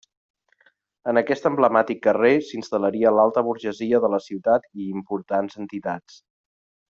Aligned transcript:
En 1.11 1.19
aquest 1.21 1.43
emblemàtic 1.49 1.99
carrer 2.07 2.31
s'instal·laria 2.47 3.11
l'alta 3.17 3.45
burgesia 3.49 4.01
de 4.07 4.11
la 4.15 4.21
ciutat 4.29 4.67
i 4.85 4.89
importants 4.97 5.61
entitats. 5.67 6.19